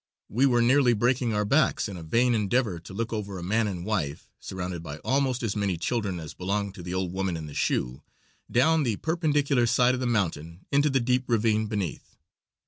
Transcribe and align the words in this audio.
We 0.29 0.47
were 0.47 0.63
nearly 0.63 0.93
breaking 0.93 1.31
our 1.31 1.45
backs 1.45 1.87
in 1.87 1.95
a 1.95 2.01
vain 2.01 2.33
endeavor 2.33 2.79
to 2.79 2.91
look 2.91 3.13
over 3.13 3.37
a 3.37 3.43
man 3.43 3.67
and 3.67 3.85
wife, 3.85 4.31
surrounded 4.39 4.81
by 4.81 4.97
almost 5.05 5.43
as 5.43 5.55
many 5.55 5.77
children 5.77 6.19
as 6.19 6.33
belonged 6.33 6.73
to 6.73 6.81
the 6.81 6.95
old 6.95 7.13
woman 7.13 7.37
in 7.37 7.45
the 7.45 7.53
shoe, 7.53 8.01
down 8.49 8.81
the 8.81 8.95
perpendicular 8.95 9.67
side 9.67 9.93
of 9.93 9.99
the 9.99 10.07
mountain 10.07 10.65
into 10.71 10.89
the 10.89 10.99
deep 10.99 11.25
ravine 11.27 11.67
beneath. 11.67 12.15